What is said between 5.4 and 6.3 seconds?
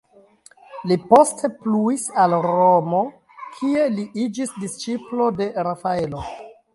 de Rafaelo.